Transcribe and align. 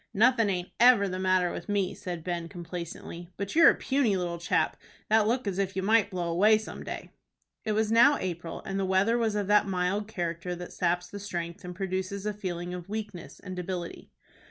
"Nothin' 0.15 0.49
aint 0.49 0.69
ever 0.79 1.07
the 1.07 1.19
matter 1.19 1.51
with 1.51 1.69
me," 1.69 1.93
said 1.93 2.23
Ben, 2.23 2.49
complacently; 2.49 3.29
"but 3.37 3.55
you're 3.55 3.69
a 3.69 3.75
puny 3.75 4.17
little 4.17 4.39
chap, 4.39 4.75
that 5.09 5.27
look 5.27 5.45
as 5.45 5.59
if 5.59 5.75
you 5.75 5.83
might 5.83 6.09
blow 6.09 6.27
away 6.27 6.57
some 6.57 6.83
day." 6.83 7.11
It 7.65 7.73
was 7.73 7.91
now 7.91 8.17
April, 8.19 8.63
and 8.65 8.79
the 8.79 8.85
weather 8.85 9.15
was 9.19 9.35
of 9.35 9.45
that 9.45 9.67
mild 9.67 10.07
character 10.07 10.55
that 10.55 10.73
saps 10.73 11.07
the 11.07 11.19
strength 11.19 11.63
and 11.63 11.75
produces 11.75 12.25
a 12.25 12.33
feeling 12.33 12.73
of 12.73 12.89
weakness 12.89 13.39
and 13.39 13.55
debility. 13.55 14.09